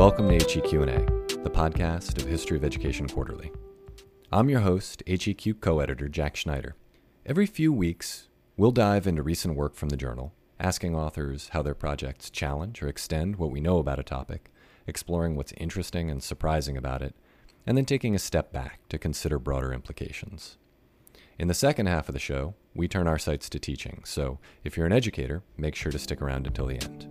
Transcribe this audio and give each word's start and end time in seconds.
Welcome 0.00 0.30
to 0.30 0.38
HEQ&A, 0.38 1.04
the 1.42 1.50
podcast 1.50 2.16
of 2.16 2.26
History 2.26 2.56
of 2.56 2.64
Education 2.64 3.06
Quarterly. 3.06 3.52
I'm 4.32 4.48
your 4.48 4.60
host, 4.60 5.02
HEQ 5.06 5.60
co-editor 5.60 6.08
Jack 6.08 6.36
Schneider. 6.36 6.74
Every 7.26 7.44
few 7.44 7.70
weeks, 7.70 8.30
we'll 8.56 8.70
dive 8.70 9.06
into 9.06 9.22
recent 9.22 9.56
work 9.56 9.74
from 9.74 9.90
the 9.90 9.98
journal, 9.98 10.32
asking 10.58 10.96
authors 10.96 11.50
how 11.50 11.60
their 11.60 11.74
projects 11.74 12.30
challenge 12.30 12.82
or 12.82 12.88
extend 12.88 13.36
what 13.36 13.50
we 13.50 13.60
know 13.60 13.76
about 13.76 13.98
a 13.98 14.02
topic, 14.02 14.50
exploring 14.86 15.36
what's 15.36 15.52
interesting 15.58 16.10
and 16.10 16.22
surprising 16.22 16.78
about 16.78 17.02
it, 17.02 17.14
and 17.66 17.76
then 17.76 17.84
taking 17.84 18.14
a 18.14 18.18
step 18.18 18.54
back 18.54 18.80
to 18.88 18.96
consider 18.96 19.38
broader 19.38 19.70
implications. 19.70 20.56
In 21.38 21.46
the 21.46 21.52
second 21.52 21.88
half 21.88 22.08
of 22.08 22.14
the 22.14 22.18
show, 22.18 22.54
we 22.74 22.88
turn 22.88 23.06
our 23.06 23.18
sights 23.18 23.50
to 23.50 23.58
teaching, 23.58 24.00
so 24.06 24.38
if 24.64 24.78
you're 24.78 24.86
an 24.86 24.92
educator, 24.92 25.42
make 25.58 25.74
sure 25.74 25.92
to 25.92 25.98
stick 25.98 26.22
around 26.22 26.46
until 26.46 26.64
the 26.64 26.82
end. 26.82 27.06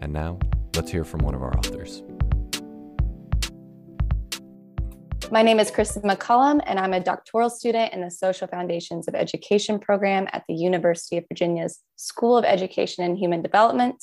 And 0.00 0.12
now, 0.12 0.38
let's 0.76 0.90
hear 0.90 1.04
from 1.04 1.20
one 1.20 1.34
of 1.34 1.42
our 1.42 1.56
authors. 1.56 2.02
My 5.30 5.42
name 5.42 5.58
is 5.58 5.70
Kristen 5.70 6.02
McCollum, 6.02 6.60
and 6.66 6.78
I'm 6.78 6.92
a 6.92 7.00
doctoral 7.00 7.48
student 7.48 7.92
in 7.92 8.00
the 8.00 8.10
Social 8.10 8.46
Foundations 8.46 9.08
of 9.08 9.14
Education 9.14 9.78
program 9.78 10.28
at 10.32 10.44
the 10.48 10.54
University 10.54 11.16
of 11.16 11.24
Virginia's 11.28 11.80
School 11.96 12.36
of 12.36 12.44
Education 12.44 13.04
and 13.04 13.18
Human 13.18 13.42
Development. 13.42 14.02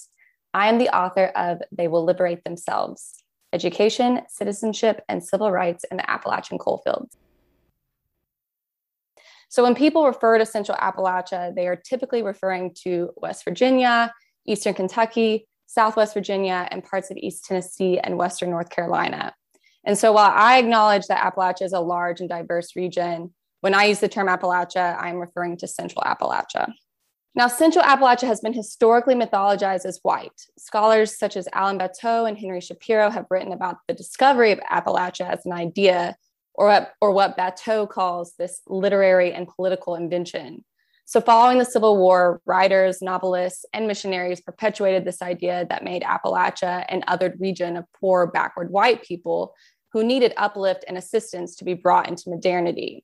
I 0.53 0.67
am 0.67 0.77
the 0.77 0.89
author 0.89 1.27
of 1.27 1.59
They 1.71 1.88
Will 1.88 2.03
Liberate 2.03 2.44
Themselves 2.44 3.23
Education, 3.53 4.22
Citizenship, 4.30 5.03
and 5.09 5.23
Civil 5.23 5.52
Rights 5.52 5.83
in 5.91 5.97
the 5.97 6.09
Appalachian 6.09 6.58
Coalfields. 6.58 7.17
So, 9.50 9.63
when 9.63 9.75
people 9.75 10.06
refer 10.06 10.38
to 10.38 10.45
Central 10.45 10.78
Appalachia, 10.78 11.53
they 11.53 11.67
are 11.67 11.75
typically 11.75 12.23
referring 12.23 12.73
to 12.83 13.11
West 13.17 13.44
Virginia, 13.44 14.13
Eastern 14.45 14.73
Kentucky, 14.73 15.47
Southwest 15.72 16.14
Virginia, 16.14 16.67
and 16.69 16.83
parts 16.83 17.11
of 17.11 17.17
East 17.17 17.45
Tennessee 17.45 17.97
and 17.97 18.17
Western 18.17 18.50
North 18.50 18.69
Carolina. 18.69 19.33
And 19.86 19.97
so 19.97 20.11
while 20.11 20.31
I 20.33 20.58
acknowledge 20.58 21.08
that 21.08 21.23
Appalachia 21.23 21.63
is 21.63 21.73
a 21.73 21.80
large 21.80 22.19
and 22.19 22.28
diverse 22.28 22.75
region, 22.75 23.33
when 23.61 23.73
I 23.73 23.86
use 23.86 24.00
the 24.00 24.09
term 24.09 24.28
Appalachia, 24.28 25.02
I'm 25.02 25.17
referring 25.17 25.58
to 25.58 25.67
Central 25.67 26.03
Appalachia. 26.03 26.73
Now, 27.33 27.47
Central 27.47 27.86
Appalachia 27.86 28.28
has 28.28 28.41
been 28.41 28.53
historically 28.53 29.16
mythologized 29.16 29.86
as 29.86 30.00
white. 30.03 30.41
Scholars 30.58 31.17
such 31.17 31.38
as 31.38 31.47
Allen 31.53 31.78
Batteau 31.78 32.28
and 32.28 32.38
Henry 32.38 32.59
Shapiro 32.59 33.09
have 33.09 33.28
written 33.30 33.53
about 33.53 33.78
the 33.88 33.94
discovery 33.94 34.52
of 34.52 34.59
Appalachia 34.59 35.30
as 35.30 35.45
an 35.45 35.53
idea, 35.53 36.17
or 36.53 36.67
what, 36.67 36.94
or 37.00 37.11
what 37.11 37.38
Batteau 37.38 37.89
calls 37.89 38.33
this 38.38 38.59
literary 38.67 39.31
and 39.31 39.47
political 39.47 39.95
invention. 39.95 40.66
So, 41.12 41.20
following 41.20 41.58
the 41.58 41.66
Civil 41.66 41.98
War, 41.98 42.42
writers, 42.45 43.02
novelists, 43.02 43.66
and 43.73 43.86
missionaries 43.86 44.40
perpetuated 44.40 45.04
this 45.04 45.22
idea 45.22 45.68
that 45.68 45.84
made 45.84 46.03
Appalachia 46.03 46.86
an 46.88 47.03
othered 47.06 47.38
region 47.38 47.76
of 47.76 47.84
poor, 48.00 48.28
backward 48.28 48.72
white 48.72 49.03
people 49.03 49.53
who 49.92 50.06
needed 50.06 50.34
uplift 50.38 50.86
and 50.88 50.98
assistance 50.98 51.58
to 51.58 51.66
be 51.66 51.73
brought 51.73 52.08
into 52.08 52.30
modernity. 52.30 53.03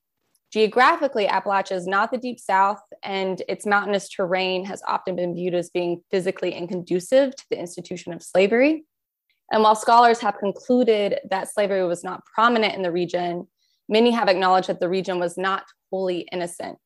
Geographically, 0.50 1.26
Appalachia 1.26 1.72
is 1.72 1.86
not 1.86 2.10
the 2.10 2.16
deep 2.16 2.40
south, 2.40 2.80
and 3.02 3.42
its 3.46 3.66
mountainous 3.66 4.08
terrain 4.08 4.64
has 4.64 4.80
often 4.88 5.14
been 5.14 5.34
viewed 5.34 5.52
as 5.52 5.68
being 5.68 6.00
physically 6.10 6.54
inconducive 6.54 7.36
to 7.36 7.44
the 7.50 7.60
institution 7.60 8.14
of 8.14 8.22
slavery. 8.22 8.86
And 9.52 9.62
while 9.62 9.76
scholars 9.76 10.20
have 10.20 10.38
concluded 10.38 11.18
that 11.28 11.52
slavery 11.52 11.84
was 11.84 12.02
not 12.02 12.24
prominent 12.24 12.74
in 12.74 12.80
the 12.80 12.90
region, 12.90 13.48
many 13.86 14.12
have 14.12 14.30
acknowledged 14.30 14.70
that 14.70 14.80
the 14.80 14.88
region 14.88 15.18
was 15.18 15.36
not 15.36 15.64
wholly 15.90 16.20
innocent. 16.32 16.78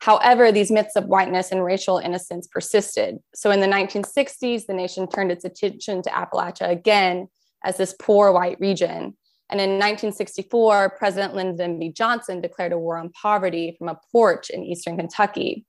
However, 0.00 0.52
these 0.52 0.70
myths 0.70 0.96
of 0.96 1.06
whiteness 1.06 1.50
and 1.50 1.64
racial 1.64 1.98
innocence 1.98 2.46
persisted. 2.46 3.18
So 3.34 3.50
in 3.50 3.60
the 3.60 3.66
1960s, 3.66 4.66
the 4.66 4.74
nation 4.74 5.08
turned 5.08 5.32
its 5.32 5.44
attention 5.44 6.02
to 6.02 6.10
Appalachia 6.10 6.68
again 6.68 7.28
as 7.64 7.76
this 7.76 7.94
poor 7.98 8.32
white 8.32 8.58
region. 8.60 9.16
And 9.48 9.60
in 9.60 9.70
1964, 9.70 10.90
President 10.98 11.34
Lyndon 11.34 11.78
B. 11.78 11.90
Johnson 11.90 12.40
declared 12.40 12.72
a 12.72 12.78
war 12.78 12.98
on 12.98 13.10
poverty 13.10 13.76
from 13.78 13.88
a 13.88 13.98
porch 14.12 14.50
in 14.50 14.64
eastern 14.64 14.96
Kentucky. 14.96 15.64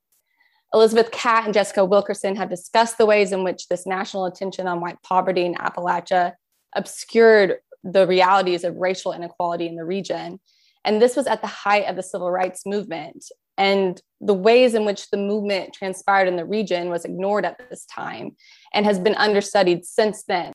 Elizabeth 0.74 1.12
Catte 1.12 1.46
and 1.46 1.54
Jessica 1.54 1.86
Wilkerson 1.86 2.36
have 2.36 2.50
discussed 2.50 2.98
the 2.98 3.06
ways 3.06 3.32
in 3.32 3.44
which 3.44 3.68
this 3.68 3.86
national 3.86 4.26
attention 4.26 4.68
on 4.68 4.82
white 4.82 5.02
poverty 5.04 5.46
in 5.46 5.56
Appalachia 5.56 6.34
obscured 6.76 7.56
the 7.84 8.06
realities 8.06 8.64
of 8.64 8.76
racial 8.76 9.14
inequality 9.14 9.68
in 9.68 9.76
the 9.76 9.86
region. 9.86 10.40
And 10.84 11.02
this 11.02 11.16
was 11.16 11.28
at 11.28 11.42
the 11.42 11.48
height 11.48 11.86
of 11.86 11.96
the 11.96 12.04
civil 12.04 12.30
rights 12.30 12.66
movement. 12.66 13.24
And 13.58 14.00
the 14.22 14.34
ways 14.34 14.74
in 14.74 14.86
which 14.86 15.10
the 15.10 15.18
movement 15.18 15.74
transpired 15.74 16.28
in 16.28 16.36
the 16.36 16.46
region 16.46 16.90
was 16.90 17.06
ignored 17.06 17.46
at 17.46 17.58
this 17.70 17.86
time 17.86 18.36
and 18.74 18.86
has 18.86 19.00
been 19.00 19.16
understudied 19.16 19.86
since 19.86 20.24
then. 20.24 20.54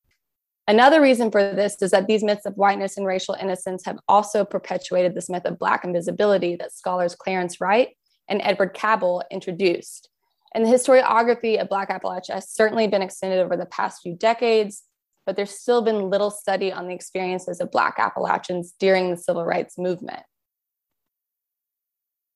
Another 0.69 1.01
reason 1.01 1.31
for 1.31 1.53
this 1.55 1.81
is 1.83 1.91
that 1.91 2.07
these 2.07 2.23
myths 2.23 2.47
of 2.47 2.55
whiteness 2.55 2.97
and 2.97 3.07
racial 3.07 3.35
innocence 3.35 3.85
have 3.85 3.99
also 4.09 4.45
perpetuated 4.45 5.15
this 5.15 5.29
myth 5.29 5.45
of 5.45 5.59
Black 5.59 5.85
invisibility 5.85 6.55
that 6.57 6.73
scholars 6.73 7.17
Clarence 7.17 7.61
Wright 7.61 7.89
and 8.29 8.41
Edward 8.45 8.73
Cabbell 8.73 9.25
introduced. 9.31 10.09
And 10.55 10.65
the 10.65 10.71
historiography 10.71 11.61
of 11.61 11.69
Black 11.69 11.91
Appalachia 11.91 12.35
has 12.35 12.51
certainly 12.51 12.87
been 12.87 13.03
extended 13.03 13.41
over 13.41 13.57
the 13.57 13.67
past 13.67 14.03
few 14.03 14.15
decades, 14.15 14.85
but 15.27 15.35
there's 15.35 15.59
still 15.59 15.83
been 15.83 16.11
little 16.11 16.31
study 16.31 16.73
on 16.73 16.87
the 16.87 16.95
experiences 16.95 17.61
of 17.61 17.71
Black 17.73 17.97
Appalachians 17.99 18.75
during 18.79 19.11
the 19.11 19.17
civil 19.17 19.45
rights 19.45 19.79
movement. 19.79 20.23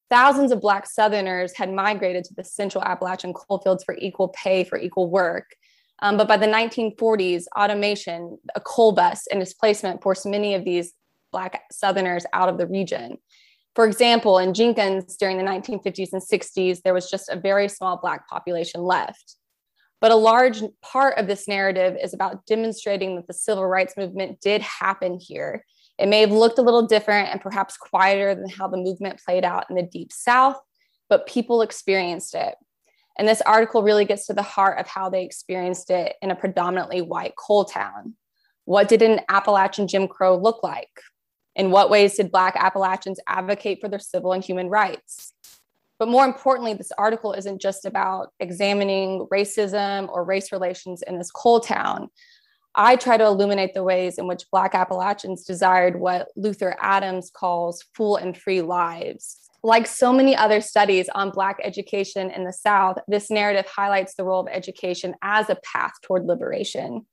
Thousands 0.08 0.52
of 0.52 0.60
Black 0.60 0.86
Southerners 0.86 1.56
had 1.56 1.72
migrated 1.72 2.24
to 2.24 2.34
the 2.34 2.44
central 2.44 2.84
Appalachian 2.84 3.32
coalfields 3.32 3.82
for 3.82 3.96
equal 3.98 4.28
pay 4.28 4.62
for 4.62 4.78
equal 4.78 5.10
work. 5.10 5.56
Um, 6.00 6.16
but 6.16 6.28
by 6.28 6.36
the 6.36 6.46
1940s, 6.46 7.44
automation, 7.56 8.38
a 8.54 8.60
coal 8.60 8.92
bust, 8.92 9.28
and 9.30 9.40
displacement 9.40 10.02
forced 10.02 10.26
many 10.26 10.54
of 10.54 10.64
these 10.64 10.92
Black 11.32 11.62
Southerners 11.72 12.24
out 12.32 12.48
of 12.48 12.58
the 12.58 12.66
region. 12.66 13.18
For 13.74 13.86
example, 13.86 14.38
in 14.38 14.54
Jenkins 14.54 15.16
during 15.16 15.38
the 15.38 15.44
1950s 15.44 16.12
and 16.12 16.22
60s, 16.22 16.82
there 16.82 16.94
was 16.94 17.10
just 17.10 17.28
a 17.28 17.36
very 17.36 17.68
small 17.68 17.98
Black 17.98 18.28
population 18.28 18.82
left. 18.82 19.36
But 20.00 20.12
a 20.12 20.16
large 20.16 20.62
part 20.82 21.18
of 21.18 21.26
this 21.26 21.48
narrative 21.48 21.96
is 22.00 22.14
about 22.14 22.46
demonstrating 22.46 23.16
that 23.16 23.26
the 23.26 23.34
civil 23.34 23.66
rights 23.66 23.96
movement 23.96 24.40
did 24.40 24.62
happen 24.62 25.18
here 25.20 25.64
it 25.98 26.08
may 26.08 26.20
have 26.20 26.32
looked 26.32 26.58
a 26.58 26.62
little 26.62 26.86
different 26.86 27.30
and 27.30 27.40
perhaps 27.40 27.76
quieter 27.76 28.34
than 28.34 28.48
how 28.48 28.68
the 28.68 28.76
movement 28.76 29.20
played 29.24 29.44
out 29.44 29.66
in 29.70 29.76
the 29.76 29.82
deep 29.82 30.12
south, 30.12 30.60
but 31.08 31.26
people 31.26 31.62
experienced 31.62 32.34
it. 32.34 32.54
And 33.18 33.26
this 33.26 33.40
article 33.42 33.82
really 33.82 34.04
gets 34.04 34.26
to 34.26 34.34
the 34.34 34.42
heart 34.42 34.78
of 34.78 34.86
how 34.86 35.08
they 35.08 35.24
experienced 35.24 35.90
it 35.90 36.16
in 36.20 36.30
a 36.30 36.36
predominantly 36.36 37.00
white 37.00 37.34
coal 37.36 37.64
town. 37.64 38.14
What 38.66 38.88
did 38.88 39.00
an 39.00 39.20
Appalachian 39.28 39.88
Jim 39.88 40.06
Crow 40.06 40.36
look 40.36 40.62
like? 40.62 40.90
In 41.54 41.70
what 41.70 41.88
ways 41.88 42.16
did 42.16 42.30
Black 42.30 42.54
Appalachians 42.56 43.20
advocate 43.26 43.80
for 43.80 43.88
their 43.88 43.98
civil 43.98 44.32
and 44.32 44.44
human 44.44 44.68
rights? 44.68 45.32
But 45.98 46.08
more 46.08 46.26
importantly, 46.26 46.74
this 46.74 46.92
article 46.98 47.32
isn't 47.32 47.62
just 47.62 47.86
about 47.86 48.32
examining 48.38 49.26
racism 49.32 50.10
or 50.10 50.24
race 50.24 50.52
relations 50.52 51.00
in 51.00 51.16
this 51.16 51.30
coal 51.30 51.60
town, 51.60 52.10
I 52.78 52.96
try 52.96 53.16
to 53.16 53.24
illuminate 53.24 53.72
the 53.72 53.82
ways 53.82 54.18
in 54.18 54.26
which 54.26 54.50
Black 54.52 54.74
Appalachians 54.74 55.44
desired 55.44 55.98
what 55.98 56.28
Luther 56.36 56.76
Adams 56.78 57.30
calls 57.34 57.82
full 57.94 58.16
and 58.16 58.36
free 58.36 58.60
lives. 58.60 59.38
Like 59.62 59.86
so 59.86 60.12
many 60.12 60.36
other 60.36 60.60
studies 60.60 61.08
on 61.08 61.30
Black 61.30 61.58
education 61.64 62.30
in 62.30 62.44
the 62.44 62.52
South, 62.52 62.98
this 63.08 63.30
narrative 63.30 63.66
highlights 63.66 64.14
the 64.14 64.24
role 64.24 64.40
of 64.40 64.48
education 64.52 65.14
as 65.22 65.48
a 65.48 65.56
path 65.64 65.92
toward 66.02 66.26
liberation. 66.26 67.06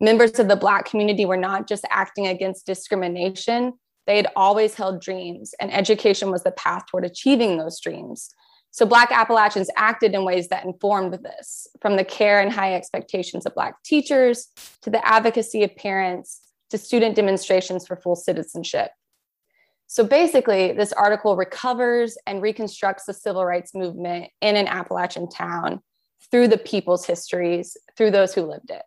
Members 0.00 0.38
of 0.38 0.48
the 0.48 0.56
Black 0.56 0.84
community 0.84 1.24
were 1.24 1.38
not 1.38 1.66
just 1.66 1.86
acting 1.90 2.26
against 2.26 2.66
discrimination, 2.66 3.72
they 4.06 4.16
had 4.16 4.28
always 4.36 4.74
held 4.74 5.00
dreams, 5.00 5.54
and 5.58 5.72
education 5.72 6.30
was 6.30 6.44
the 6.44 6.52
path 6.52 6.84
toward 6.86 7.04
achieving 7.04 7.56
those 7.56 7.80
dreams. 7.80 8.30
So 8.76 8.84
Black 8.84 9.10
Appalachians 9.10 9.70
acted 9.78 10.12
in 10.12 10.22
ways 10.22 10.48
that 10.48 10.66
informed 10.66 11.14
this, 11.14 11.66
from 11.80 11.96
the 11.96 12.04
care 12.04 12.40
and 12.40 12.52
high 12.52 12.74
expectations 12.74 13.46
of 13.46 13.54
Black 13.54 13.82
teachers 13.82 14.48
to 14.82 14.90
the 14.90 15.02
advocacy 15.02 15.64
of 15.64 15.74
parents 15.76 16.42
to 16.68 16.76
student 16.76 17.16
demonstrations 17.16 17.86
for 17.86 17.96
full 17.96 18.16
citizenship. 18.16 18.90
So 19.86 20.04
basically, 20.04 20.72
this 20.72 20.92
article 20.92 21.36
recovers 21.36 22.18
and 22.26 22.42
reconstructs 22.42 23.06
the 23.06 23.14
civil 23.14 23.46
rights 23.46 23.74
movement 23.74 24.30
in 24.42 24.56
an 24.56 24.68
Appalachian 24.68 25.30
town 25.30 25.80
through 26.30 26.48
the 26.48 26.58
people's 26.58 27.06
histories, 27.06 27.78
through 27.96 28.10
those 28.10 28.34
who 28.34 28.42
lived 28.42 28.70
it. 28.70 28.82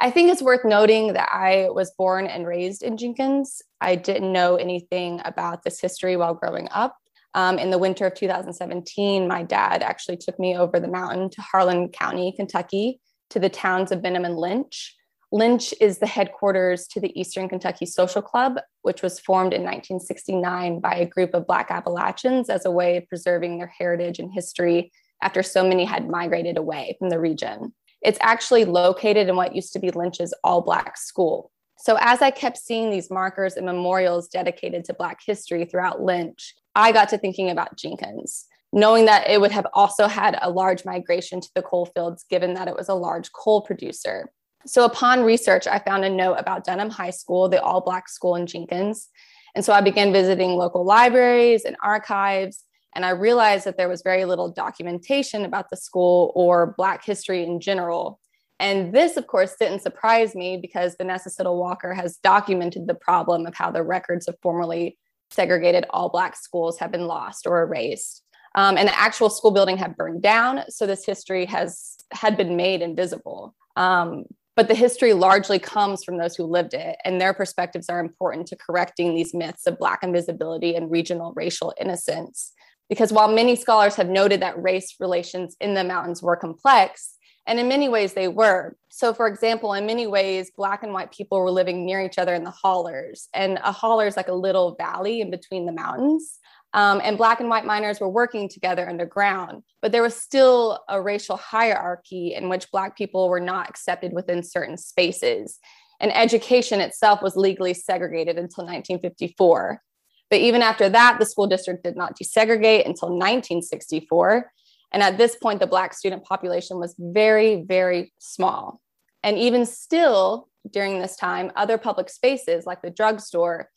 I 0.00 0.10
think 0.10 0.32
it's 0.32 0.42
worth 0.42 0.64
noting 0.64 1.12
that 1.12 1.28
I 1.32 1.68
was 1.70 1.92
born 1.92 2.26
and 2.26 2.48
raised 2.48 2.82
in 2.82 2.96
Jenkins. 2.96 3.62
I 3.80 3.94
didn't 3.94 4.32
know 4.32 4.56
anything 4.56 5.20
about 5.24 5.62
this 5.62 5.80
history 5.80 6.16
while 6.16 6.34
growing 6.34 6.66
up. 6.72 6.96
Um, 7.34 7.58
in 7.58 7.70
the 7.70 7.78
winter 7.78 8.06
of 8.06 8.14
2017, 8.14 9.28
my 9.28 9.42
dad 9.42 9.82
actually 9.82 10.16
took 10.16 10.38
me 10.38 10.56
over 10.56 10.80
the 10.80 10.88
mountain 10.88 11.30
to 11.30 11.42
Harlan 11.42 11.90
County, 11.90 12.32
Kentucky, 12.34 13.00
to 13.30 13.38
the 13.38 13.50
towns 13.50 13.92
of 13.92 14.02
Benham 14.02 14.24
and 14.24 14.36
Lynch. 14.36 14.96
Lynch 15.30 15.74
is 15.78 15.98
the 15.98 16.06
headquarters 16.06 16.86
to 16.88 17.00
the 17.00 17.18
Eastern 17.18 17.48
Kentucky 17.48 17.84
Social 17.84 18.22
Club, 18.22 18.58
which 18.82 19.02
was 19.02 19.20
formed 19.20 19.52
in 19.52 19.62
1969 19.62 20.80
by 20.80 20.94
a 20.94 21.06
group 21.06 21.34
of 21.34 21.46
Black 21.46 21.70
Appalachians 21.70 22.48
as 22.48 22.64
a 22.64 22.70
way 22.70 22.96
of 22.96 23.06
preserving 23.08 23.58
their 23.58 23.72
heritage 23.78 24.18
and 24.18 24.32
history 24.32 24.90
after 25.22 25.42
so 25.42 25.68
many 25.68 25.84
had 25.84 26.08
migrated 26.08 26.56
away 26.56 26.96
from 26.98 27.10
the 27.10 27.20
region. 27.20 27.74
It's 28.00 28.18
actually 28.22 28.64
located 28.64 29.28
in 29.28 29.36
what 29.36 29.54
used 29.54 29.72
to 29.74 29.78
be 29.78 29.90
Lynch's 29.90 30.32
all 30.44 30.62
Black 30.62 30.96
school. 30.96 31.50
So, 31.80 31.96
as 32.00 32.22
I 32.22 32.30
kept 32.30 32.56
seeing 32.56 32.90
these 32.90 33.10
markers 33.10 33.54
and 33.54 33.66
memorials 33.66 34.28
dedicated 34.28 34.84
to 34.84 34.94
Black 34.94 35.20
history 35.24 35.64
throughout 35.64 36.00
Lynch, 36.00 36.54
I 36.78 36.92
got 36.92 37.08
to 37.08 37.18
thinking 37.18 37.50
about 37.50 37.76
Jenkins, 37.76 38.46
knowing 38.72 39.06
that 39.06 39.28
it 39.28 39.40
would 39.40 39.50
have 39.50 39.66
also 39.74 40.06
had 40.06 40.38
a 40.40 40.48
large 40.48 40.84
migration 40.84 41.40
to 41.40 41.50
the 41.56 41.62
coal 41.62 41.86
fields, 41.86 42.24
given 42.30 42.54
that 42.54 42.68
it 42.68 42.76
was 42.76 42.88
a 42.88 42.94
large 42.94 43.32
coal 43.32 43.62
producer. 43.62 44.30
So, 44.64 44.84
upon 44.84 45.24
research, 45.24 45.66
I 45.66 45.80
found 45.80 46.04
a 46.04 46.10
note 46.10 46.34
about 46.34 46.62
Dunham 46.64 46.90
High 46.90 47.10
School, 47.10 47.48
the 47.48 47.60
all 47.60 47.80
Black 47.80 48.08
school 48.08 48.36
in 48.36 48.46
Jenkins. 48.46 49.08
And 49.56 49.64
so 49.64 49.72
I 49.72 49.80
began 49.80 50.12
visiting 50.12 50.50
local 50.50 50.84
libraries 50.84 51.64
and 51.64 51.76
archives. 51.82 52.62
And 52.94 53.04
I 53.04 53.10
realized 53.10 53.64
that 53.64 53.76
there 53.76 53.88
was 53.88 54.02
very 54.02 54.24
little 54.24 54.52
documentation 54.52 55.44
about 55.44 55.70
the 55.70 55.76
school 55.76 56.30
or 56.36 56.74
Black 56.78 57.04
history 57.04 57.42
in 57.42 57.58
general. 57.58 58.20
And 58.60 58.92
this, 58.92 59.16
of 59.16 59.26
course, 59.26 59.56
didn't 59.58 59.82
surprise 59.82 60.36
me 60.36 60.58
because 60.58 60.94
Vanessa 60.96 61.28
Siddle 61.28 61.58
Walker 61.58 61.92
has 61.92 62.18
documented 62.18 62.86
the 62.86 62.94
problem 62.94 63.46
of 63.46 63.54
how 63.56 63.72
the 63.72 63.82
records 63.82 64.28
of 64.28 64.36
formerly 64.42 64.96
segregated 65.30 65.86
all 65.90 66.08
Black 66.08 66.36
schools 66.36 66.78
have 66.78 66.90
been 66.90 67.06
lost 67.06 67.46
or 67.46 67.62
erased. 67.62 68.22
Um, 68.54 68.76
and 68.76 68.88
the 68.88 68.98
actual 68.98 69.30
school 69.30 69.50
building 69.50 69.76
had 69.76 69.96
burned 69.96 70.22
down. 70.22 70.62
So 70.68 70.86
this 70.86 71.04
history 71.04 71.44
has 71.46 71.96
had 72.12 72.36
been 72.36 72.56
made 72.56 72.82
invisible. 72.82 73.54
Um, 73.76 74.24
but 74.56 74.66
the 74.66 74.74
history 74.74 75.12
largely 75.12 75.60
comes 75.60 76.02
from 76.02 76.18
those 76.18 76.34
who 76.34 76.42
lived 76.42 76.74
it, 76.74 76.96
and 77.04 77.20
their 77.20 77.32
perspectives 77.32 77.88
are 77.88 78.00
important 78.00 78.48
to 78.48 78.56
correcting 78.56 79.14
these 79.14 79.32
myths 79.32 79.68
of 79.68 79.78
Black 79.78 80.02
invisibility 80.02 80.74
and 80.74 80.90
regional 80.90 81.32
racial 81.36 81.72
innocence. 81.80 82.52
Because 82.88 83.12
while 83.12 83.28
many 83.28 83.54
scholars 83.54 83.94
have 83.94 84.08
noted 84.08 84.42
that 84.42 84.60
race 84.60 84.96
relations 84.98 85.56
in 85.60 85.74
the 85.74 85.84
mountains 85.84 86.22
were 86.22 86.34
complex, 86.34 87.14
and 87.48 87.58
in 87.58 87.66
many 87.66 87.88
ways 87.88 88.12
they 88.12 88.28
were. 88.28 88.76
So, 88.90 89.14
for 89.14 89.26
example, 89.26 89.72
in 89.72 89.86
many 89.86 90.06
ways, 90.06 90.52
Black 90.56 90.82
and 90.82 90.92
white 90.92 91.10
people 91.10 91.40
were 91.40 91.50
living 91.50 91.84
near 91.84 92.00
each 92.00 92.18
other 92.18 92.34
in 92.34 92.44
the 92.44 92.50
hollers, 92.50 93.28
and 93.34 93.58
a 93.64 93.72
holler 93.72 94.06
is 94.06 94.16
like 94.16 94.28
a 94.28 94.34
little 94.34 94.76
valley 94.76 95.20
in 95.20 95.30
between 95.30 95.66
the 95.66 95.72
mountains. 95.72 96.38
Um, 96.74 97.00
and 97.02 97.16
black 97.16 97.40
and 97.40 97.48
white 97.48 97.64
miners 97.64 97.98
were 97.98 98.10
working 98.10 98.46
together 98.46 98.86
underground 98.86 99.62
but 99.80 99.90
there 99.90 100.02
was 100.02 100.14
still 100.14 100.84
a 100.86 101.00
racial 101.00 101.38
hierarchy 101.38 102.34
in 102.34 102.50
which 102.50 102.70
black 102.70 102.94
people 102.94 103.30
were 103.30 103.40
not 103.40 103.70
accepted 103.70 104.12
within 104.12 104.42
certain 104.42 104.76
spaces 104.76 105.60
and 105.98 106.14
education 106.14 106.82
itself 106.82 107.22
was 107.22 107.36
legally 107.36 107.72
segregated 107.72 108.36
until 108.36 108.64
1954 108.64 109.80
but 110.28 110.40
even 110.40 110.60
after 110.60 110.90
that 110.90 111.18
the 111.18 111.24
school 111.24 111.46
district 111.46 111.84
did 111.84 111.96
not 111.96 112.14
desegregate 112.18 112.84
until 112.84 113.08
1964 113.08 114.52
and 114.92 115.02
at 115.02 115.18
this 115.18 115.36
point 115.36 115.60
the 115.60 115.66
black 115.66 115.92
student 115.94 116.24
population 116.24 116.78
was 116.78 116.94
very 116.98 117.64
very 117.66 118.12
small 118.18 118.80
and 119.22 119.38
even 119.38 119.64
still 119.66 120.48
during 120.70 120.98
this 120.98 121.16
time 121.16 121.50
other 121.56 121.78
public 121.78 122.08
spaces 122.08 122.66
like 122.66 122.82
the 122.82 122.90
drugstore 122.90 123.68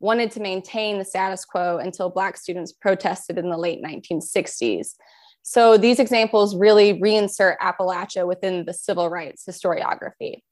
wanted 0.00 0.30
to 0.32 0.40
maintain 0.40 0.98
the 0.98 1.04
status 1.04 1.44
quo 1.44 1.78
until 1.78 2.10
Black 2.10 2.36
students 2.36 2.72
protested 2.72 3.38
in 3.38 3.50
the 3.50 3.56
late 3.56 3.82
1960s. 3.82 4.94
So 5.42 5.76
these 5.76 5.98
examples 5.98 6.56
really 6.56 7.00
reinsert 7.00 7.56
Appalachia 7.58 8.26
within 8.26 8.64
the 8.64 8.74
civil 8.74 9.08
rights 9.08 9.44
historiography. 9.48 10.42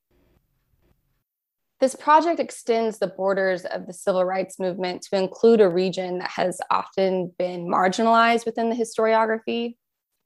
This 1.79 1.95
project 1.95 2.41
extends 2.41 2.99
the 2.99 3.07
borders 3.07 3.67
of 3.67 3.87
the 3.87 3.93
civil 3.93 4.25
rights 4.25 4.59
movement 4.59 5.03
to 5.03 5.19
include 5.19 5.61
a 5.61 5.69
region 5.69 6.19
that 6.19 6.31
has 6.31 6.59
often 6.71 7.35
been 7.39 7.67
marginalized 7.67 8.47
within 8.47 8.71
the 8.71 8.77
historiography, 8.77 9.77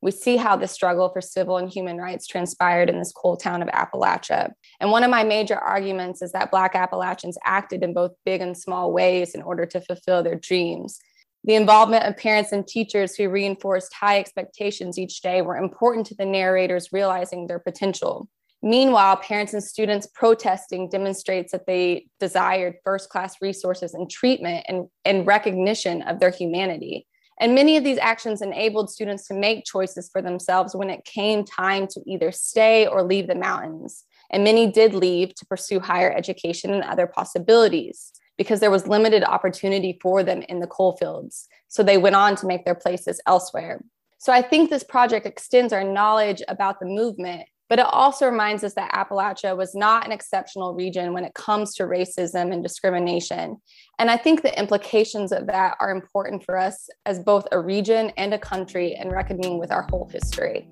we 0.03 0.11
see 0.11 0.37
how 0.37 0.57
the 0.57 0.67
struggle 0.67 1.09
for 1.11 1.21
civil 1.21 1.59
and 1.59 1.71
human 1.71 1.99
rights 1.99 2.27
transpired 2.27 2.89
in 2.89 2.99
this 2.99 3.13
coal 3.13 3.37
town 3.37 3.63
of 3.63 3.69
Appalachia. 3.69 4.53
And 4.81 4.91
one 4.91 5.05
of 5.05 5.11
my 5.11 5.25
major 5.25 5.57
arguments 5.57 6.23
is 6.23 6.33
that 6.33 6.51
Black 6.51 6.75
Appalachians 6.75 7.39
acted 7.45 7.83
in 7.83 7.93
both 7.93 8.13
big 8.25 8.41
and 8.41 8.57
small 8.57 8.93
ways 8.93 9.35
in 9.35 9.43
order 9.43 9.67
to 9.67 9.81
fulfill 9.81 10.23
their 10.23 10.37
dreams. 10.37 10.99
The 11.45 11.55
involvement 11.55 12.05
of 12.05 12.17
parents 12.17 12.53
and 12.53 12.67
teachers 12.67 13.15
who 13.15 13.29
reinforced 13.29 13.95
high 13.95 14.19
expectations 14.19 14.99
each 14.99 15.21
day 15.23 15.43
were 15.43 15.57
important 15.57 16.07
to 16.09 16.15
the 16.15 16.27
narrators 16.27 16.91
realizing 16.93 17.47
their 17.47 17.59
potential. 17.59 18.29
Meanwhile, 18.63 19.17
parents 19.19 19.55
and 19.55 19.65
students 19.65 20.07
protesting 20.07 20.91
demonstrates 20.91 21.53
that 21.53 21.67
they 21.67 22.09
desired 22.19 22.75
first 22.85 23.09
class 23.09 23.37
resources 23.41 23.95
and 23.95 24.11
treatment 24.11 24.67
and, 24.69 24.89
and 25.07 25.27
recognition 25.27 26.03
of 26.03 26.21
their 26.21 26.31
humanity. 26.31 27.07
And 27.41 27.55
many 27.55 27.79
of 27.79 27.85
these 27.85 27.99
actions 27.99 28.43
enabled 28.43 28.91
students 28.91 29.27
to 29.29 29.35
make 29.35 29.65
choices 29.65 30.11
for 30.13 30.21
themselves 30.21 30.77
when 30.77 30.91
it 30.91 31.07
came 31.07 31.43
time 31.43 31.87
to 31.89 32.03
either 32.07 32.31
stay 32.31 32.87
or 32.87 33.03
leave 33.03 33.27
the 33.27 33.35
mountains. 33.35 34.05
And 34.31 34.45
many 34.45 34.71
did 34.71 34.95
leave 34.95 35.35
to 35.35 35.47
pursue 35.47 35.81
higher 35.81 36.13
education 36.13 36.73
and 36.73 36.85
other 36.85 37.07
possibilities 37.07 38.13
because 38.37 38.61
there 38.61 38.71
was 38.71 38.87
limited 38.87 39.25
opportunity 39.25 39.99
for 40.03 40.23
them 40.23 40.43
in 40.43 40.61
the 40.61 40.67
coal 40.67 40.97
fields. 40.99 41.49
So 41.69 41.83
they 41.83 41.99
went 41.99 42.17
on 42.17 42.37
to 42.37 42.47
make 42.47 42.67
their 42.67 42.75
places 42.75 43.21
elsewhere. 43.27 43.83
So 44.19 44.35
I 44.35 44.43
think 44.43 44.69
this 44.69 44.85
project 44.85 45.25
extends 45.25 45.73
our 45.73 45.83
knowledge 45.83 46.43
about 46.47 46.79
the 46.79 46.87
movement 46.87 47.49
but 47.71 47.79
it 47.79 47.87
also 47.89 48.27
reminds 48.27 48.65
us 48.65 48.75
that 48.75 48.91
Appalachia 48.93 49.57
was 49.57 49.77
not 49.77 50.05
an 50.05 50.11
exceptional 50.11 50.75
region 50.75 51.13
when 51.13 51.25
it 51.25 51.33
comes 51.35 51.73
to 51.77 51.85
racism 51.85 52.53
and 52.53 52.65
discrimination. 52.65 53.57
And 54.01 54.11
I 54.11 54.17
think 54.17 54.43
the 54.43 54.59
implications 54.59 55.31
of 55.31 55.47
that 55.47 55.77
are 55.79 55.93
important 55.93 56.45
for 56.45 56.59
us 56.59 56.91
as 57.07 57.21
both 57.21 57.47
a 57.53 57.61
region 57.61 58.11
and 58.17 58.35
a 58.35 58.39
country 58.41 58.97
in 59.01 59.09
reckoning 59.09 59.61
with 59.61 59.71
our 59.71 59.87
whole 59.89 60.11
history. 60.13 60.69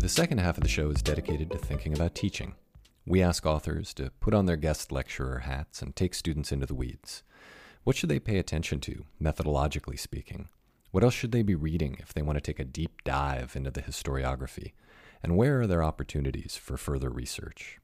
The 0.00 0.08
second 0.08 0.38
half 0.38 0.56
of 0.56 0.64
the 0.64 0.68
show 0.68 0.90
is 0.90 1.00
dedicated 1.00 1.52
to 1.52 1.58
thinking 1.58 1.94
about 1.94 2.16
teaching. 2.16 2.56
We 3.06 3.22
ask 3.22 3.46
authors 3.46 3.94
to 3.94 4.10
put 4.18 4.34
on 4.34 4.46
their 4.46 4.56
guest 4.56 4.90
lecturer 4.90 5.40
hats 5.40 5.80
and 5.80 5.94
take 5.94 6.12
students 6.12 6.50
into 6.50 6.66
the 6.66 6.74
weeds. 6.74 7.22
What 7.84 7.94
should 7.94 8.08
they 8.08 8.18
pay 8.18 8.38
attention 8.38 8.80
to, 8.80 9.04
methodologically 9.22 9.96
speaking? 9.96 10.48
What 10.90 11.04
else 11.04 11.14
should 11.14 11.32
they 11.32 11.42
be 11.42 11.54
reading 11.54 11.96
if 12.00 12.14
they 12.14 12.22
want 12.22 12.36
to 12.36 12.40
take 12.40 12.58
a 12.58 12.64
deep 12.64 13.04
dive 13.04 13.54
into 13.54 13.70
the 13.70 13.82
historiography? 13.82 14.72
And 15.22 15.36
where 15.36 15.60
are 15.60 15.66
their 15.66 15.82
opportunities 15.82 16.56
for 16.56 16.76
further 16.76 17.10
research? 17.10 17.78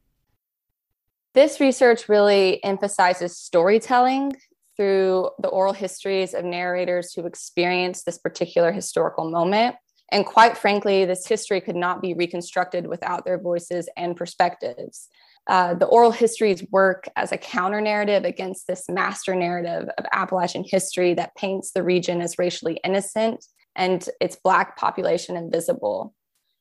This 1.35 1.61
research 1.61 2.09
really 2.09 2.63
emphasizes 2.63 3.39
storytelling 3.39 4.37
through 4.77 5.31
the 5.39 5.49
oral 5.49 5.73
histories 5.73 6.35
of 6.35 6.45
narrators 6.45 7.13
who 7.13 7.27
experienced 7.27 8.07
this 8.07 8.19
particular 8.19 8.73
historical 8.73 9.31
moment. 9.31 9.77
And 10.11 10.27
quite 10.27 10.59
frankly, 10.59 11.05
this 11.05 11.27
history 11.27 11.61
could 11.61 11.77
not 11.77 12.03
be 12.03 12.15
reconstructed 12.15 12.87
without 12.87 13.25
their 13.25 13.39
voices 13.39 13.89
and 13.97 14.15
perspectives. 14.15 15.09
Uh, 15.49 15.75
the 15.75 15.87
oral 15.87 16.13
histories 16.13 16.65
work 16.71 17.09
as 17.17 17.33
a 17.33 17.37
counter 17.37 17.81
narrative 17.81 18.25
against 18.25 18.67
this 18.67 18.89
master 18.89 19.35
narrative 19.35 19.89
of 19.99 20.05
Appalachian 20.13 20.65
history 20.65 21.15
that 21.15 21.35
paints 21.35 21.73
the 21.73 21.83
region 21.83 22.21
as 22.21 22.39
racially 22.39 22.79
innocent 22.85 23.45
and 23.75 24.09
its 24.21 24.37
Black 24.37 24.77
population 24.77 25.37
invisible. 25.37 26.15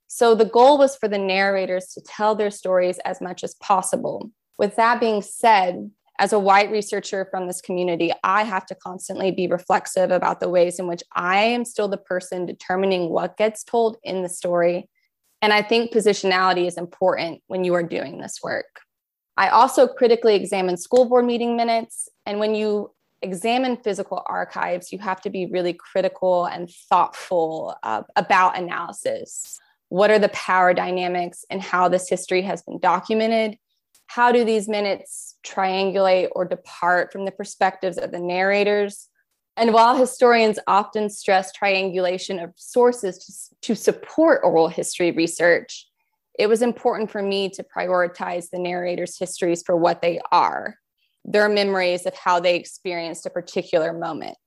So 0.08 0.34
the 0.34 0.46
goal 0.46 0.78
was 0.78 0.96
for 0.96 1.08
the 1.08 1.18
narrators 1.18 1.88
to 1.94 2.02
tell 2.02 2.36
their 2.36 2.52
stories 2.52 3.00
as 3.06 3.22
much 3.22 3.44
as 3.44 3.56
possible. 3.56 4.32
With 4.58 4.76
that 4.76 5.00
being 5.00 5.22
said, 5.22 5.92
as 6.20 6.34
a 6.34 6.40
white 6.40 6.70
researcher 6.70 7.28
from 7.32 7.48
this 7.48 7.62
community, 7.62 8.12
I 8.24 8.44
have 8.44 8.66
to 8.68 8.76
constantly 8.76 9.32
be 9.32 9.48
reflexive 9.48 10.12
about 10.12 10.40
the 10.40 10.50
ways 10.50 10.80
in 10.80 10.88
which 10.88 11.02
I 11.16 11.40
am 11.40 11.66
still 11.66 11.88
the 11.88 11.98
person 11.98 12.46
determining 12.46 13.10
what 13.10 13.38
gets 13.38 13.64
told 13.64 13.98
in 14.04 14.22
the 14.22 14.30
story 14.30 14.90
and 15.42 15.52
I 15.52 15.62
think 15.62 15.92
positionality 15.92 16.68
is 16.68 16.78
important 16.78 17.42
when 17.48 17.64
you 17.64 17.74
are 17.74 17.84
doing 17.84 18.20
this 18.20 18.40
work. 18.44 18.82
I 19.38 19.50
also 19.50 19.88
critically 19.88 20.36
examine 20.36 20.78
school 20.78 21.06
board 21.10 21.26
meeting 21.26 21.56
minutes. 21.56 22.10
And 22.26 22.40
when 22.40 22.54
you 22.54 22.92
examine 23.22 23.78
physical 23.78 24.24
archives, 24.26 24.92
you 24.92 25.00
have 25.00 25.22
to 25.22 25.30
be 25.30 25.48
really 25.48 25.74
critical 25.74 26.46
and 26.46 26.70
thoughtful 26.90 27.76
uh, 27.84 28.04
about 28.16 28.58
analysis. 28.58 29.60
What 29.90 30.12
are 30.12 30.20
the 30.20 30.30
power 30.30 30.74
dynamics 30.74 31.46
and 31.50 31.62
how 31.62 31.88
this 31.88 32.10
history 32.10 32.42
has 32.44 32.62
been 32.62 32.80
documented? 32.80 33.58
How 34.08 34.32
do 34.32 34.44
these 34.44 34.68
minutes 34.68 35.38
triangulate 35.46 36.30
or 36.34 36.46
depart 36.46 37.12
from 37.12 37.26
the 37.26 37.32
perspectives 37.32 37.98
of 37.98 38.12
the 38.12 38.20
narrators? 38.20 39.08
And 39.58 39.74
while 39.74 39.96
historians 39.96 40.60
often 40.68 41.10
stress 41.10 41.52
triangulation 41.52 42.40
of 42.40 42.54
sources 42.56 43.18
to, 43.62 43.74
to 43.74 43.76
support 43.76 44.42
oral 44.44 44.70
history 44.70 45.12
research, 45.12 45.88
it 46.40 46.48
was 46.48 46.62
important 46.62 47.12
for 47.12 47.22
me 47.22 47.50
to 47.50 47.64
prioritize 47.64 48.50
the 48.50 48.60
narrator's 48.60 49.18
histories 49.18 49.62
for 49.64 49.76
what 49.76 50.02
they 50.02 50.20
are 50.32 50.76
their 51.26 51.50
memories 51.50 52.06
of 52.06 52.16
how 52.16 52.40
they 52.40 52.56
experienced 52.56 53.26
a 53.26 53.30
particular 53.30 53.94
moment. 53.94 54.38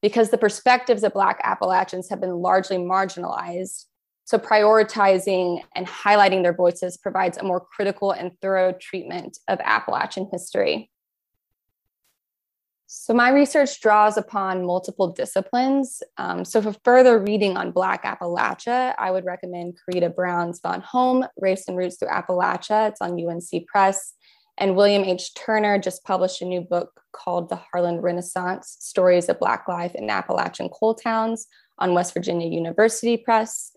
Because 0.00 0.30
the 0.30 0.38
perspectives 0.38 1.02
of 1.02 1.12
Black 1.12 1.40
Appalachians 1.42 2.08
have 2.08 2.20
been 2.20 2.36
largely 2.36 2.76
marginalized. 2.76 3.86
So, 4.24 4.38
prioritizing 4.38 5.62
and 5.74 5.86
highlighting 5.86 6.42
their 6.42 6.54
voices 6.54 6.96
provides 6.96 7.38
a 7.38 7.42
more 7.42 7.60
critical 7.60 8.12
and 8.12 8.32
thorough 8.40 8.72
treatment 8.80 9.38
of 9.48 9.58
Appalachian 9.64 10.28
history. 10.30 10.90
So, 12.90 13.12
my 13.12 13.28
research 13.28 13.82
draws 13.82 14.16
upon 14.16 14.64
multiple 14.64 15.08
disciplines. 15.08 16.02
Um, 16.16 16.42
so, 16.42 16.62
for 16.62 16.74
further 16.84 17.18
reading 17.18 17.54
on 17.58 17.70
Black 17.70 18.02
Appalachia, 18.04 18.94
I 18.96 19.10
would 19.10 19.26
recommend 19.26 19.78
Karida 19.78 20.14
Brown's 20.14 20.58
Gone 20.58 20.80
Home, 20.80 21.26
Race 21.38 21.68
and 21.68 21.76
Roots 21.76 21.98
Through 21.98 22.08
Appalachia. 22.08 22.88
It's 22.88 23.02
on 23.02 23.22
UNC 23.22 23.66
Press. 23.66 24.14
And 24.56 24.74
William 24.74 25.04
H. 25.04 25.34
Turner 25.34 25.78
just 25.78 26.02
published 26.02 26.40
a 26.40 26.46
new 26.46 26.62
book 26.62 27.02
called 27.12 27.50
The 27.50 27.56
Harlan 27.56 28.00
Renaissance 28.00 28.78
Stories 28.80 29.28
of 29.28 29.38
Black 29.38 29.68
Life 29.68 29.94
in 29.94 30.08
Appalachian 30.08 30.70
Coal 30.70 30.94
Towns 30.94 31.46
on 31.78 31.92
West 31.92 32.14
Virginia 32.14 32.48
University 32.48 33.18
Press. 33.18 33.70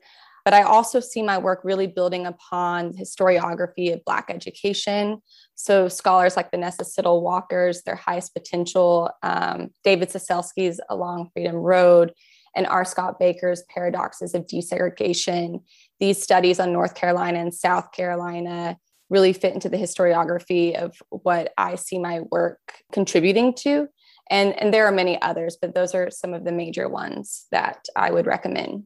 But 0.44 0.54
I 0.54 0.64
also 0.64 1.00
see 1.00 1.22
my 1.22 1.38
work 1.38 1.62
really 1.64 1.88
building 1.88 2.26
upon 2.26 2.94
historiography 2.94 3.94
of 3.94 4.04
Black 4.06 4.26
education. 4.30 5.22
So 5.56 5.88
scholars 5.88 6.36
like 6.36 6.52
Vanessa 6.52 6.84
Siddle 6.84 7.22
Walker's 7.22 7.84
Their 7.84 7.96
Highest 7.96 8.34
Potential, 8.34 9.12
um, 9.22 9.70
David 9.84 10.10
Cecelski's 10.10 10.80
Along 10.90 11.30
Freedom 11.34 11.56
Road, 11.56 12.14
and 12.56 12.68
R. 12.68 12.84
Scott 12.84 13.20
Baker's 13.20 13.64
Paradoxes 13.70 14.34
of 14.34 14.46
Desegregation. 14.48 15.64
These 16.00 16.22
studies 16.22 16.60
on 16.60 16.74
North 16.74 16.96
Carolina 16.96 17.40
and 17.40 17.54
South 17.54 17.92
Carolina 17.92 18.78
really 19.10 19.34
fit 19.34 19.54
into 19.54 19.70
the 19.70 19.78
historiography 19.78 20.76
of 20.76 20.96
what 21.10 21.54
I 21.58 21.76
see 21.76 22.00
my 22.00 22.22
work 22.32 22.60
contributing 22.92 23.54
to. 23.56 23.88
And, 24.30 24.58
and 24.60 24.74
there 24.74 24.86
are 24.88 24.92
many 24.92 25.22
others, 25.22 25.58
but 25.62 25.76
those 25.76 25.94
are 25.94 26.10
some 26.10 26.34
of 26.34 26.46
the 26.46 26.54
major 26.54 26.88
ones 26.88 27.46
that 27.52 27.86
I 27.96 28.12
would 28.12 28.26
recommend. 28.26 28.86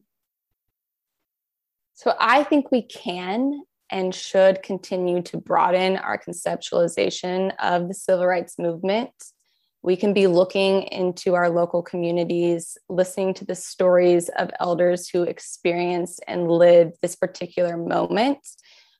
So 1.96 2.14
I 2.20 2.44
think 2.44 2.70
we 2.70 2.82
can 2.82 3.62
and 3.90 4.14
should 4.14 4.62
continue 4.62 5.22
to 5.22 5.38
broaden 5.38 5.96
our 5.96 6.18
conceptualization 6.18 7.52
of 7.58 7.88
the 7.88 7.94
civil 7.94 8.26
rights 8.26 8.58
movement. 8.58 9.12
We 9.82 9.96
can 9.96 10.12
be 10.12 10.26
looking 10.26 10.82
into 10.82 11.34
our 11.34 11.48
local 11.48 11.82
communities, 11.82 12.76
listening 12.90 13.32
to 13.34 13.46
the 13.46 13.54
stories 13.54 14.28
of 14.28 14.50
elders 14.60 15.08
who 15.08 15.22
experienced 15.22 16.22
and 16.28 16.50
lived 16.50 16.96
this 17.00 17.16
particular 17.16 17.78
moment. 17.78 18.40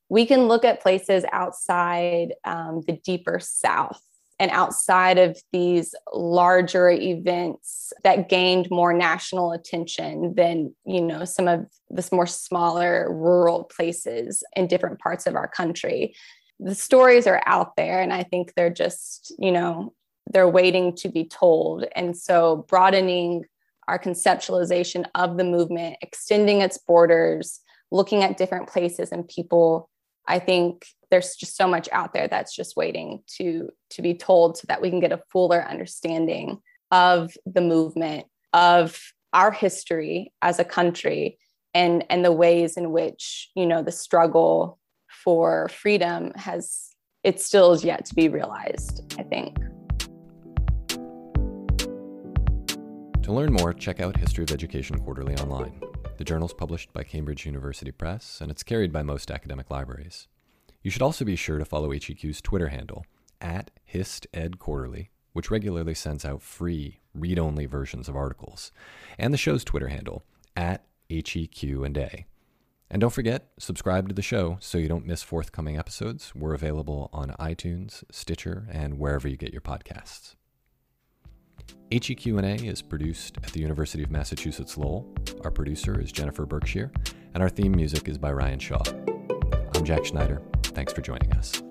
We 0.09 0.25
can 0.25 0.49
look 0.49 0.65
at 0.65 0.81
places 0.81 1.27
outside 1.33 2.33
um, 2.47 2.81
the 2.87 2.99
deeper 3.05 3.41
South 3.43 4.01
and 4.39 4.51
outside 4.51 5.19
of 5.19 5.39
these 5.53 5.95
larger 6.13 6.91
events 6.91 7.93
that 8.05 8.29
gained 8.29 8.69
more 8.71 8.93
national 8.93 9.53
attention 9.53 10.35
than 10.35 10.75
you 10.85 11.01
know 11.01 11.25
some 11.25 11.49
of 11.49 11.67
this 11.91 12.13
more 12.13 12.27
smaller 12.27 13.13
rural 13.13 13.65
places 13.65 14.45
in 14.55 14.67
different 14.67 14.99
parts 14.99 15.27
of 15.27 15.35
our 15.35 15.49
country 15.49 16.15
the 16.59 16.75
stories 16.75 17.27
are 17.27 17.43
out 17.47 17.77
there 17.77 18.01
and 18.01 18.13
i 18.13 18.23
think 18.23 18.53
they're 18.55 18.71
just 18.71 19.35
you 19.39 19.53
know 19.53 19.93
they're 20.33 20.49
waiting 20.49 20.95
to 20.97 21.09
be 21.09 21.25
told. 21.25 21.85
And 21.95 22.17
so 22.17 22.67
broadening 22.69 23.45
our 23.89 23.99
conceptualization 23.99 25.05
of 25.15 25.37
the 25.37 25.45
movement 25.45 25.97
extending 26.03 26.61
its 26.61 26.79
borders 26.79 27.61
looking 27.93 28.25
at 28.25 28.37
different 28.37 28.69
places 28.69 29.13
and 29.13 29.29
people 29.29 29.89
I 30.27 30.39
think 30.39 30.87
there's 31.11 31.37
just 31.37 31.57
so 31.57 31.69
much 31.69 31.89
out 31.93 32.13
there 32.13 32.29
that's 32.29 32.55
just 32.55 32.77
waiting 32.77 33.23
to 33.39 33.71
to 33.91 34.03
be 34.03 34.15
told 34.15 34.57
so 34.59 34.65
that 34.69 34.83
we 34.83 34.91
can 34.91 35.01
get 35.01 35.13
a 35.13 35.23
fuller 35.31 35.63
understanding 35.63 36.61
of 36.91 37.33
the 37.47 37.61
movement 37.61 38.27
of 38.53 39.01
our 39.33 39.51
history 39.51 40.33
as 40.43 40.59
a 40.59 40.65
country 40.65 41.39
and 41.75 42.05
and 42.11 42.25
the 42.25 42.33
ways 42.33 42.77
in 42.77 42.91
which 42.91 43.51
you 43.55 43.67
know 43.67 43.83
the 43.83 43.93
struggle 43.93 44.79
for 45.09 45.69
freedom 45.69 46.33
has 46.35 46.91
it 47.23 47.41
still 47.41 47.73
is 47.73 47.85
yet 47.85 48.05
to 48.05 48.15
be 48.15 48.29
realized 48.29 49.15
i 49.19 49.23
think. 49.23 49.57
To 53.23 53.33
learn 53.33 53.53
more 53.53 53.73
check 53.73 54.01
out 54.01 54.17
history 54.17 54.45
of 54.45 54.53
education 54.53 54.99
quarterly 55.01 55.35
online 55.37 55.81
the 56.19 56.25
journal 56.25 56.47
is 56.47 56.55
published 56.55 56.93
by 56.93 57.03
Cambridge 57.03 57.47
University 57.47 57.91
Press, 57.91 58.41
and 58.41 58.51
it's 58.51 58.63
carried 58.63 58.93
by 58.93 59.03
most 59.03 59.31
academic 59.31 59.71
libraries. 59.71 60.29
You 60.83 60.91
should 60.91 61.03
also 61.03 61.25
be 61.25 61.37
sure 61.37 61.59
to 61.59 61.65
follow 61.65 61.93
HEQ's 61.93 62.41
Twitter 62.41 62.69
handle, 62.69 63.05
at 63.41 63.71
HistEdQuarterly, 63.93 65.09
which 65.33 65.51
regularly 65.51 65.95
sends 65.95 66.25
out 66.25 66.43
free, 66.43 67.01
read 67.15 67.39
only 67.39 67.67
versions 67.67 68.09
of 68.09 68.17
articles, 68.17 68.73
and 69.19 69.33
the 69.33 69.39
show's 69.39 69.65
Twitter 69.65 69.89
handle, 69.89 70.23
at 70.57 70.87
HEQ&A. 71.11 72.27
And 72.89 73.01
don't 73.01 73.13
forget, 73.13 73.49
subscribe 73.59 74.09
to 74.09 74.15
the 74.15 74.23
show 74.23 74.59
so 74.61 74.79
you 74.79 74.89
don't 74.89 75.07
miss 75.07 75.23
forthcoming 75.23 75.77
episodes. 75.77 76.33
We're 76.35 76.55
available 76.55 77.11
on 77.13 77.35
iTunes, 77.41 78.05
Stitcher, 78.11 78.69
and 78.71 78.99
wherever 78.99 79.27
you 79.27 79.37
get 79.37 79.53
your 79.53 79.61
podcasts. 79.61 80.37
HEQ&A 81.93 82.55
is 82.67 82.83
produced 82.83 83.37
at 83.45 83.53
the 83.53 83.61
University 83.61 84.03
of 84.03 84.11
Massachusetts 84.11 84.77
Lowell. 84.77 85.07
Our 85.45 85.53
producer 85.53 86.01
is 86.01 86.11
Jennifer 86.11 86.45
Berkshire, 86.45 86.91
and 87.35 87.43
our 87.43 87.49
theme 87.49 87.73
music 87.73 88.09
is 88.09 88.19
by 88.19 88.33
Ryan 88.33 88.59
Shaw. 88.59 88.83
I'm 89.73 89.85
Jack 89.85 90.05
Schneider. 90.05 90.43
Thanks 90.63 90.93
for 90.93 91.01
joining 91.01 91.33
us. 91.35 91.63